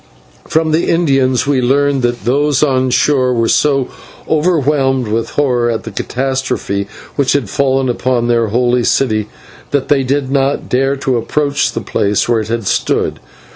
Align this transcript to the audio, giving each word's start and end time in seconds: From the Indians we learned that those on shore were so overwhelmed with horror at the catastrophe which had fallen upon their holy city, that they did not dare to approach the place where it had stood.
From 0.47 0.71
the 0.71 0.87
Indians 0.87 1.45
we 1.45 1.61
learned 1.61 2.01
that 2.01 2.25
those 2.25 2.63
on 2.63 2.89
shore 2.89 3.35
were 3.35 3.47
so 3.47 3.89
overwhelmed 4.27 5.07
with 5.07 5.29
horror 5.29 5.69
at 5.69 5.83
the 5.83 5.91
catastrophe 5.91 6.87
which 7.17 7.33
had 7.33 7.51
fallen 7.51 7.87
upon 7.87 8.27
their 8.27 8.47
holy 8.47 8.83
city, 8.83 9.29
that 9.69 9.89
they 9.89 10.01
did 10.01 10.31
not 10.31 10.67
dare 10.67 10.95
to 10.95 11.17
approach 11.17 11.71
the 11.73 11.81
place 11.81 12.27
where 12.27 12.39
it 12.39 12.47
had 12.47 12.65
stood. 12.65 13.19